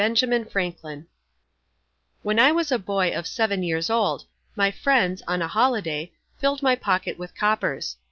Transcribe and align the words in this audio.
WOLFE 0.03 0.19
THE 0.21 0.47
WHISTLE 0.51 1.03
When 2.23 2.39
I 2.39 2.51
was 2.51 2.71
a 2.71 2.79
boy 2.79 3.11
of 3.15 3.27
seven 3.27 3.61
years 3.61 3.87
old, 3.91 4.25
my 4.55 4.71
friends, 4.71 5.21
on 5.27 5.43
a 5.43 5.47
holiday, 5.47 6.11
filled 6.39 6.63
my 6.63 6.75
pocket 6.75 7.19
with 7.19 7.35
coppers. 7.37 7.97